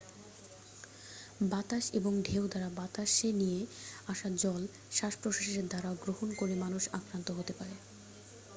[1.51, 3.59] বাতাস এবং ঢেউ দ্বারা বাতাসে নিয়ে
[4.07, 4.61] আসা জল
[4.91, 7.75] শ্বাস প্রশ্বাসের দ্বারা গ্রহণ করে মানুষ আক্রান্ত হতে পারে